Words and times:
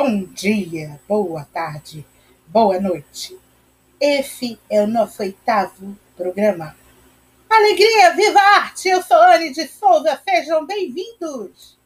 Bom 0.00 0.22
dia, 0.32 1.00
boa 1.08 1.44
tarde, 1.52 2.06
boa 2.46 2.78
noite. 2.78 3.36
Esse 4.00 4.56
é 4.70 4.80
o 4.80 4.86
nosso 4.86 5.20
oitavo 5.20 5.98
programa. 6.16 6.76
Alegria, 7.50 8.14
viva 8.14 8.38
a 8.38 8.56
arte! 8.58 8.88
Eu 8.88 9.02
sou 9.02 9.20
Anne 9.20 9.52
de 9.52 9.66
Souza, 9.66 10.16
sejam 10.22 10.64
bem-vindos! 10.64 11.76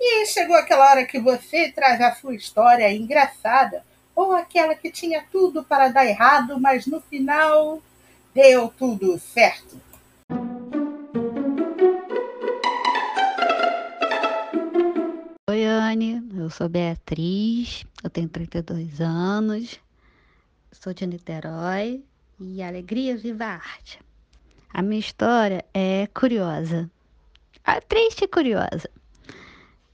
E 0.00 0.24
chegou 0.24 0.56
aquela 0.56 0.92
hora 0.92 1.04
que 1.04 1.20
você 1.20 1.70
traz 1.70 2.00
a 2.00 2.14
sua 2.14 2.34
história 2.34 2.90
engraçada 2.90 3.84
ou 4.16 4.32
aquela 4.32 4.74
que 4.74 4.90
tinha 4.90 5.22
tudo 5.30 5.62
para 5.62 5.88
dar 5.88 6.06
errado, 6.06 6.58
mas 6.58 6.86
no 6.86 6.98
final 6.98 7.82
deu 8.34 8.68
tudo 8.68 9.18
certo. 9.18 9.83
Oi, 15.94 15.96
Anne. 15.96 16.28
Eu 16.34 16.50
sou 16.50 16.68
Beatriz, 16.68 17.86
eu 18.02 18.10
tenho 18.10 18.28
32 18.28 19.00
anos, 19.00 19.78
sou 20.72 20.92
de 20.92 21.06
Niterói 21.06 22.02
e 22.40 22.60
alegria 22.64 23.16
viva 23.16 23.44
arte. 23.44 24.00
A 24.72 24.82
minha 24.82 24.98
história 24.98 25.64
é 25.72 26.08
curiosa, 26.08 26.90
a 27.64 27.80
triste 27.80 28.24
e 28.24 28.28
curiosa. 28.28 28.90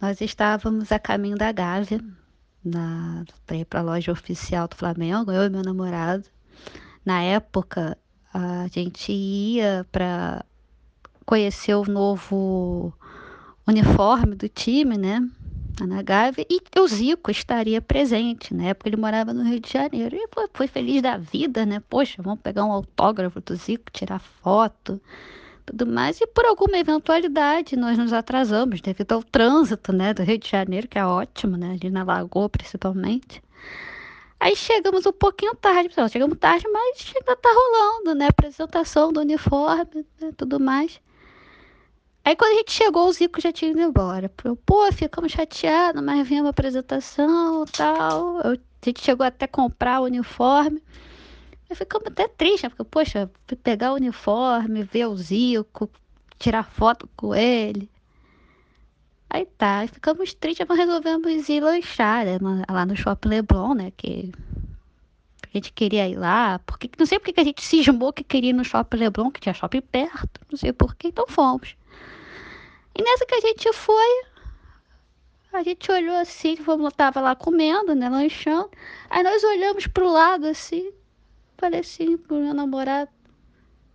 Nós 0.01 0.23
estávamos 0.23 0.91
a 0.91 0.99
caminho 0.99 1.37
da 1.37 1.53
Gávea, 1.53 2.01
para 3.45 3.57
ir 3.57 3.67
para 3.67 3.80
a 3.80 3.83
loja 3.83 4.11
oficial 4.11 4.69
do 4.69 4.77
Flamengo, 4.77 5.30
eu 5.30 5.45
e 5.45 5.51
meu 5.51 5.63
namorado. 5.63 6.25
Na 7.05 7.21
época, 7.21 7.99
a 8.33 8.67
gente 8.69 9.13
ia 9.13 9.87
para 9.93 10.47
conhecer 11.27 11.75
o 11.75 11.85
novo 11.85 12.91
uniforme 13.67 14.35
do 14.35 14.49
time, 14.49 14.96
né? 14.96 15.29
Na 15.87 16.03
Gávea, 16.03 16.47
e 16.49 16.61
o 16.79 16.87
Zico 16.87 17.31
estaria 17.31 17.81
presente. 17.81 18.55
Na 18.55 18.65
época 18.65 18.89
ele 18.89 18.97
morava 18.97 19.33
no 19.33 19.43
Rio 19.43 19.61
de 19.61 19.73
Janeiro. 19.73 20.17
E 20.17 20.29
foi, 20.33 20.49
foi 20.53 20.67
feliz 20.67 21.03
da 21.03 21.17
vida, 21.17 21.65
né? 21.67 21.81
Poxa, 21.89 22.23
vamos 22.23 22.41
pegar 22.41 22.65
um 22.65 22.73
autógrafo 22.73 23.41
do 23.41 23.55
Zico, 23.57 23.91
tirar 23.93 24.19
foto 24.19 25.01
tudo 25.71 25.87
mais. 25.87 26.21
E 26.21 26.27
por 26.27 26.45
alguma 26.45 26.79
eventualidade 26.79 27.77
nós 27.77 27.97
nos 27.97 28.13
atrasamos 28.13 28.81
devido 28.81 29.13
ao 29.13 29.23
trânsito, 29.23 29.93
né, 29.93 30.13
do 30.13 30.23
Rio 30.23 30.39
de 30.39 30.49
Janeiro, 30.49 30.89
que 30.89 30.99
é 30.99 31.07
ótimo, 31.07 31.57
né, 31.57 31.77
ali 31.81 31.91
na 31.91 32.03
Lagoa 32.03 32.49
principalmente. 32.49 33.43
Aí 34.39 34.57
chegamos 34.57 35.05
um 35.07 35.13
pouquinho 35.13 35.55
tarde, 35.55 35.89
pessoal, 35.91 36.09
chegamos 36.09 36.39
tarde, 36.39 36.67
mas 36.69 37.13
ainda 37.15 37.37
tá 37.37 37.49
rolando, 37.53 38.15
né, 38.15 38.29
apresentação 38.29 39.13
do 39.13 39.21
uniforme, 39.21 40.07
né, 40.21 40.33
tudo 40.37 40.59
mais. 40.59 41.01
Aí 42.31 42.37
quando 42.37 42.53
a 42.53 42.59
gente 42.59 42.71
chegou, 42.71 43.09
o 43.09 43.13
Zico 43.13 43.41
já 43.41 43.51
tinha 43.51 43.73
ido 43.73 43.81
embora. 43.81 44.29
Pô, 44.65 44.93
ficamos 44.93 45.33
chateados, 45.33 46.01
mas 46.01 46.29
vinha 46.29 46.43
uma 46.43 46.51
apresentação 46.51 47.65
tal. 47.67 48.41
Eu, 48.43 48.53
a 48.53 48.85
gente 48.85 49.03
chegou 49.03 49.27
até 49.27 49.49
comprar 49.49 49.99
o 49.99 50.05
uniforme. 50.05 50.81
Aí 51.69 51.75
ficamos 51.75 52.07
até 52.07 52.29
tristes, 52.29 52.63
né? 52.63 52.69
Porque, 52.69 52.85
poxa, 52.85 53.29
pegar 53.65 53.91
o 53.91 53.97
uniforme, 53.97 54.85
ver 54.85 55.07
o 55.07 55.17
Zico, 55.17 55.91
tirar 56.39 56.63
foto 56.63 57.11
com 57.17 57.35
ele. 57.35 57.91
Aí 59.29 59.45
tá, 59.45 59.85
ficamos 59.93 60.33
tristes, 60.33 60.65
mas 60.69 60.79
resolvemos 60.79 61.49
ir 61.49 61.61
lanchar 61.61 62.27
né? 62.27 62.39
lá 62.71 62.87
no 62.87 62.95
Shopping 62.95 63.29
Leblon, 63.29 63.75
né? 63.75 63.93
Que 63.97 64.31
a 65.43 65.49
gente 65.53 65.73
queria 65.73 66.09
ir 66.09 66.17
lá. 66.17 66.61
Porque, 66.61 66.89
não 66.97 67.06
sei 67.06 67.19
porque 67.19 67.33
que 67.33 67.41
a 67.41 67.45
gente 67.45 67.65
cismou 67.65 68.12
que 68.12 68.23
queria 68.23 68.51
ir 68.51 68.53
no 68.53 68.65
Shopping 68.65 68.99
Leblon, 68.99 69.33
que 69.33 69.41
tinha 69.41 69.53
shopping 69.53 69.81
perto. 69.81 70.41
Não 70.49 70.56
sei 70.56 70.73
porquê, 70.73 71.09
então 71.09 71.27
fomos. 71.27 71.75
E 72.94 73.03
nessa 73.03 73.27
que 73.27 73.34
a 73.34 73.41
gente 73.41 73.72
foi, 73.72 74.25
a 75.53 75.62
gente 75.62 75.91
olhou 75.91 76.16
assim, 76.16 76.56
vamos, 76.56 76.93
tava 76.94 77.21
lá 77.21 77.34
comendo, 77.34 77.95
né, 77.95 78.09
lanchando. 78.09 78.71
Aí 79.09 79.23
nós 79.23 79.43
olhamos 79.45 79.87
pro 79.87 80.11
lado 80.11 80.47
assim, 80.47 80.93
Falei 81.61 81.81
assim 81.81 82.17
pro 82.17 82.37
meu 82.37 82.55
namorado, 82.55 83.11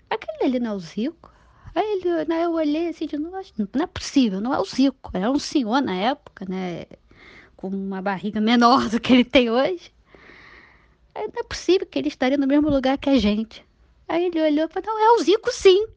aquele 0.07 0.43
ali 0.43 0.59
não 0.59 0.73
é 0.73 0.75
o 0.75 0.79
Zico? 0.79 1.33
Aí 1.73 1.83
ele, 1.93 2.25
né, 2.25 2.45
eu 2.45 2.51
olhei 2.51 2.89
assim 2.89 3.07
de 3.07 3.17
novo, 3.17 3.35
não 3.73 3.83
é 3.83 3.87
possível, 3.87 4.39
não 4.39 4.53
é 4.53 4.59
o 4.59 4.65
Zico. 4.65 5.09
Era 5.11 5.31
um 5.31 5.39
senhor 5.39 5.81
na 5.81 5.95
época, 5.95 6.45
né? 6.47 6.85
Com 7.57 7.69
uma 7.69 8.03
barriga 8.03 8.39
menor 8.39 8.87
do 8.87 8.99
que 8.99 9.11
ele 9.13 9.25
tem 9.25 9.49
hoje. 9.49 9.91
Aí 11.15 11.23
não 11.23 11.41
é 11.41 11.43
possível 11.43 11.87
que 11.87 11.97
ele 11.97 12.07
estaria 12.07 12.37
no 12.37 12.45
mesmo 12.45 12.69
lugar 12.69 12.99
que 12.99 13.09
a 13.09 13.17
gente. 13.17 13.65
Aí 14.07 14.25
ele 14.25 14.39
olhou 14.39 14.67
e 14.67 14.71
falou, 14.71 14.87
não, 14.87 15.03
é 15.03 15.11
o 15.13 15.23
Zico 15.23 15.51
sim. 15.51 15.87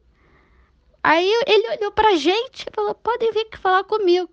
Aí 1.03 1.29
ele 1.47 1.77
olhou 1.77 1.91
pra 1.91 2.15
gente 2.15 2.63
e 2.67 2.75
falou, 2.75 2.93
podem 2.95 3.31
vir 3.31 3.47
falar 3.57 3.83
comigo. 3.83 4.29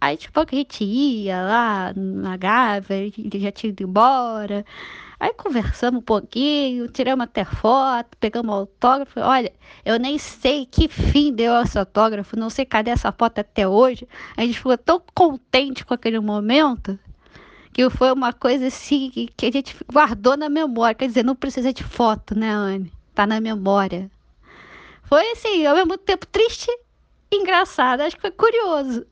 Aí, 0.00 0.16
tipo, 0.16 0.38
a 0.38 0.46
gente 0.50 0.84
ia 0.84 1.42
lá 1.42 1.92
na 1.96 2.36
Gávea, 2.36 3.10
ele 3.16 3.40
já 3.40 3.50
tinha 3.50 3.70
ido 3.70 3.84
embora. 3.84 4.64
Aí 5.18 5.32
conversamos 5.32 6.00
um 6.00 6.04
pouquinho, 6.04 6.88
tiramos 6.88 7.24
até 7.24 7.44
foto, 7.44 8.16
pegamos 8.20 8.54
autógrafo. 8.54 9.18
Olha, 9.20 9.50
eu 9.84 9.98
nem 9.98 10.18
sei 10.18 10.66
que 10.66 10.88
fim 10.88 11.32
deu 11.32 11.54
esse 11.62 11.78
autógrafo, 11.78 12.38
não 12.38 12.50
sei 12.50 12.66
cadê 12.66 12.90
essa 12.90 13.10
foto 13.12 13.38
até 13.38 13.66
hoje. 13.66 14.06
A 14.36 14.42
gente 14.42 14.58
ficou 14.58 14.76
tão 14.76 15.00
contente 15.14 15.84
com 15.86 15.94
aquele 15.94 16.20
momento 16.20 16.98
que 17.72 17.88
foi 17.90 18.12
uma 18.12 18.32
coisa 18.32 18.66
assim 18.66 19.10
que 19.36 19.46
a 19.46 19.50
gente 19.50 19.74
guardou 19.90 20.36
na 20.36 20.48
memória. 20.48 20.94
Quer 20.94 21.08
dizer, 21.08 21.24
não 21.24 21.34
precisa 21.34 21.72
de 21.72 21.82
foto, 21.82 22.38
né, 22.38 22.50
Anne? 22.50 22.92
Tá 23.14 23.26
na 23.26 23.40
memória. 23.40 24.10
Foi 25.06 25.30
assim, 25.32 25.66
ao 25.66 25.76
mesmo 25.76 25.98
tempo 25.98 26.26
triste 26.26 26.70
e 27.30 27.36
engraçado. 27.36 28.00
Acho 28.00 28.16
que 28.16 28.22
foi 28.22 28.30
curioso. 28.30 29.06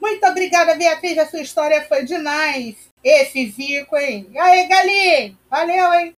Muito 0.00 0.26
obrigada, 0.26 0.74
Beatriz. 0.74 1.16
A 1.18 1.26
sua 1.26 1.40
história 1.40 1.82
foi 1.88 2.04
demais. 2.04 2.76
Esse 3.02 3.50
Zico, 3.50 3.96
hein? 3.96 4.28
E 4.30 4.38
aí, 4.38 4.68
Galinho? 4.68 5.38
Valeu, 5.50 5.92
hein? 5.94 6.14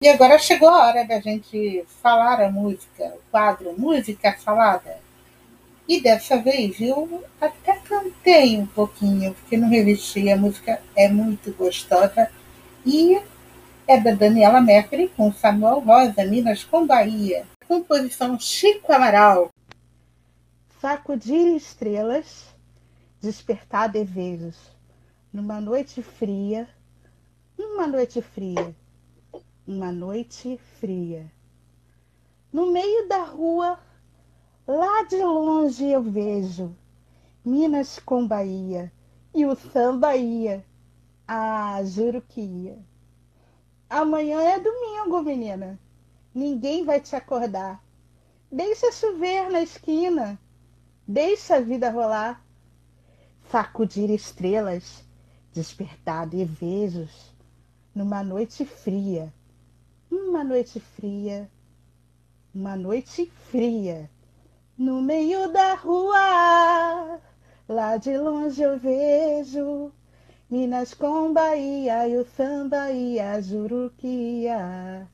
E 0.00 0.08
agora 0.08 0.38
chegou 0.38 0.68
a 0.68 0.86
hora 0.86 1.04
da 1.04 1.18
gente 1.18 1.84
falar 2.00 2.40
a 2.40 2.50
música, 2.50 3.04
o 3.04 3.30
quadro 3.32 3.74
Música 3.76 4.32
Falada. 4.38 4.98
E 5.88 6.00
dessa 6.00 6.36
vez 6.36 6.80
eu 6.80 7.24
até 7.40 7.74
cantei 7.78 8.58
um 8.58 8.66
pouquinho, 8.66 9.34
porque 9.34 9.56
não 9.56 9.68
resisti, 9.68 10.30
a 10.30 10.36
música 10.36 10.80
é 10.98 11.08
muito 11.08 11.52
gostosa. 11.52 12.28
E 12.84 13.18
é 13.86 13.98
da 13.98 14.10
Daniela 14.10 14.60
Mercury 14.60 15.08
com 15.16 15.32
Samuel 15.32 15.80
Rosa, 15.80 16.24
Minas 16.24 16.64
com 16.64 16.86
Bahia 16.86 17.46
composição 17.68 18.40
Chico 18.40 18.90
Amaral. 18.90 19.50
Sacudir 20.80 21.54
estrelas, 21.54 22.46
despertar 23.20 23.90
desejos, 23.90 24.56
numa 25.30 25.60
noite 25.60 26.02
fria, 26.02 26.66
uma 27.58 27.86
noite 27.86 28.22
fria, 28.22 28.74
uma 29.66 29.92
noite 29.92 30.58
fria. 30.80 31.30
No 32.50 32.72
meio 32.72 33.06
da 33.06 33.24
rua, 33.24 33.78
lá 34.66 35.02
de 35.02 35.18
longe 35.22 35.84
eu 35.84 36.02
vejo 36.02 36.74
Minas 37.44 37.98
com 37.98 38.26
Bahia 38.26 38.90
e 39.34 39.44
o 39.44 39.54
samba 39.54 40.16
ia. 40.16 40.64
Ah, 41.30 41.84
juro 41.84 42.22
que 42.22 42.40
ia. 42.40 42.78
Amanhã 43.90 44.40
é 44.40 44.58
domingo, 44.58 45.20
menina. 45.20 45.78
Ninguém 46.34 46.86
vai 46.86 47.02
te 47.02 47.14
acordar. 47.14 47.84
Deixa 48.50 48.90
chover 48.92 49.50
na 49.50 49.60
esquina. 49.60 50.40
Deixa 51.06 51.56
a 51.56 51.60
vida 51.60 51.90
rolar. 51.90 52.42
Sacudir 53.50 54.10
estrelas, 54.10 55.04
despertar 55.52 56.26
desejos 56.26 57.34
numa 57.94 58.22
noite 58.22 58.64
fria. 58.64 59.30
Uma 60.10 60.42
noite 60.42 60.80
fria. 60.80 61.50
Uma 62.54 62.74
noite 62.74 63.30
fria. 63.50 64.10
No 64.78 65.02
meio 65.02 65.52
da 65.52 65.74
rua, 65.74 67.20
lá 67.68 67.98
de 67.98 68.16
longe 68.16 68.62
eu 68.62 68.78
vejo 68.78 69.92
Minas 70.50 70.94
com 70.94 71.30
Bahia 71.30 72.08
e 72.08 72.16
o 72.16 72.24
samba 72.24 72.90
e 72.90 73.20
a 73.20 73.38
Juruquia. 73.38 75.06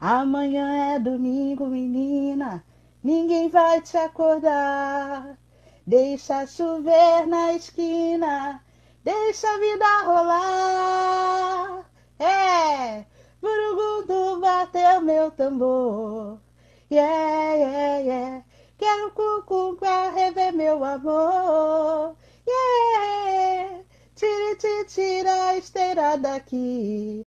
Amanhã 0.00 0.94
é 0.94 0.98
domingo, 1.00 1.66
menina, 1.66 2.64
ninguém 3.02 3.48
vai 3.48 3.80
te 3.80 3.96
acordar. 3.96 5.36
Deixa 5.84 6.46
chover 6.46 7.26
na 7.26 7.54
esquina, 7.54 8.62
deixa 9.02 9.48
a 9.48 9.58
vida 9.58 10.02
rolar. 10.04 11.90
É, 12.20 13.04
Burugundu 13.42 14.40
bateu 14.40 15.00
meu 15.00 15.32
tambor. 15.32 16.38
Yeah, 16.88 17.54
yeah, 17.54 17.98
yeah. 17.98 18.44
Quero 18.78 19.10
cucu 19.10 19.76
pra 19.80 20.10
rever 20.10 20.52
meu 20.52 20.84
amor. 20.84 22.14
Yeah, 24.18 24.56
tira, 24.56 24.84
tira, 24.86 25.44
a 25.48 25.58
esteira 25.58 26.16
daqui. 26.16 27.22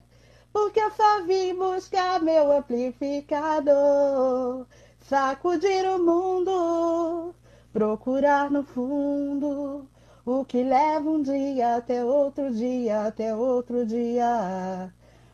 porque 0.53 0.81
eu 0.81 0.91
só 0.93 1.23
vim 1.25 1.55
buscar 1.55 2.23
meu 2.23 2.51
amplificador, 2.51 4.67
sacudir 5.01 5.85
o 5.85 5.99
mundo, 5.99 7.35
procurar 7.73 8.51
no 8.51 8.63
fundo 8.63 9.87
o 10.25 10.45
que 10.45 10.63
leva 10.63 11.11
um 11.11 11.23
dia 11.23 11.77
até 11.77 12.03
outro 12.03 12.51
dia, 12.55 13.07
até 13.07 13.35
outro 13.35 13.85
dia. 13.85 14.91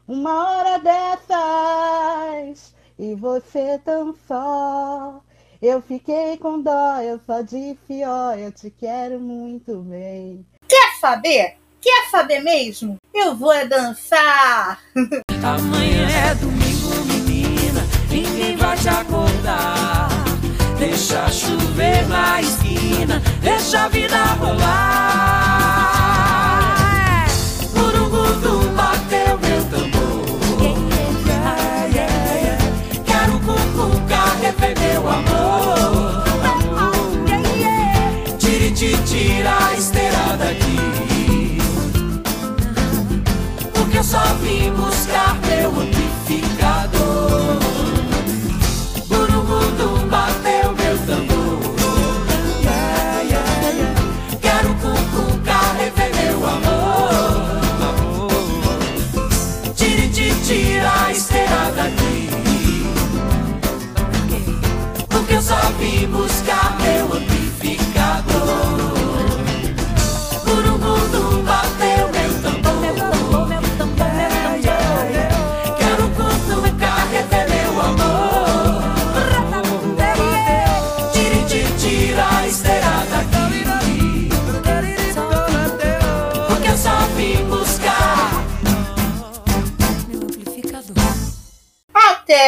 Uma 0.09 0.51
hora 0.51 0.79
dessas 0.79 2.75
e 2.99 3.15
você 3.15 3.79
tão 3.85 4.13
só. 4.27 5.23
Eu 5.63 5.81
fiquei 5.81 6.37
com 6.37 6.61
dó, 6.61 7.01
eu 7.01 7.19
só 7.21 7.43
de 7.43 7.79
fió, 7.87 8.33
eu 8.35 8.51
te 8.53 8.71
quero 8.71 9.21
muito 9.21 9.79
bem. 9.83 10.45
Quer 10.69 10.84
saber? 11.05 11.57
Quer 11.83 12.09
saber 12.11 12.41
mesmo? 12.41 12.97
Eu 13.15 13.37
vou 13.37 13.53
é 13.53 13.67
dançar. 13.67 14.79
Amanhã 15.43 16.09
é 16.09 16.35
domingo, 16.35 17.05
menina, 17.05 17.83
ninguém 18.09 18.57
vai 18.57 18.75
te 18.79 18.89
acordar. 18.89 20.09
Deixa 20.79 21.29
chover 21.29 22.09
na 22.09 22.41
esquina, 22.41 22.94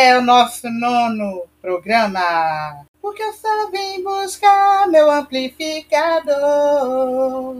Até 0.07 0.19
o 0.19 0.23
nosso 0.23 0.71
nono 0.71 1.43
programa. 1.61 2.87
Porque 3.03 3.21
eu 3.21 3.33
só 3.33 3.69
vim 3.73 4.05
buscar 4.05 4.87
meu 4.87 5.11
amplificador. 5.11 7.57